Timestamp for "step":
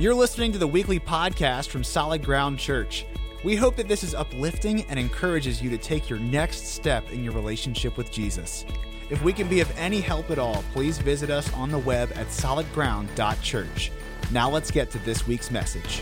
6.68-7.10